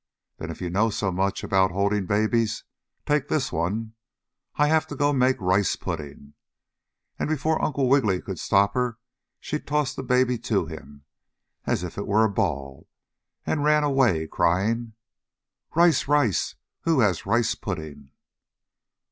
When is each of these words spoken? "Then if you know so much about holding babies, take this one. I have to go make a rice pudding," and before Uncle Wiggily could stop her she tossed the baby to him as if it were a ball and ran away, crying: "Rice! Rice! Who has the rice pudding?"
"Then 0.37 0.49
if 0.49 0.61
you 0.61 0.71
know 0.71 0.89
so 0.89 1.11
much 1.11 1.43
about 1.43 1.69
holding 1.69 2.07
babies, 2.07 2.63
take 3.05 3.27
this 3.27 3.51
one. 3.51 3.93
I 4.55 4.65
have 4.65 4.87
to 4.87 4.95
go 4.95 5.13
make 5.13 5.39
a 5.39 5.43
rice 5.43 5.75
pudding," 5.75 6.33
and 7.19 7.29
before 7.29 7.61
Uncle 7.63 7.87
Wiggily 7.87 8.19
could 8.19 8.39
stop 8.39 8.73
her 8.73 8.97
she 9.39 9.59
tossed 9.59 9.95
the 9.95 10.01
baby 10.01 10.39
to 10.39 10.65
him 10.65 11.03
as 11.65 11.83
if 11.83 11.99
it 11.99 12.07
were 12.07 12.23
a 12.23 12.31
ball 12.31 12.89
and 13.45 13.63
ran 13.63 13.83
away, 13.83 14.25
crying: 14.25 14.93
"Rice! 15.75 16.07
Rice! 16.07 16.55
Who 16.79 17.01
has 17.01 17.21
the 17.21 17.29
rice 17.29 17.53
pudding?" 17.53 18.09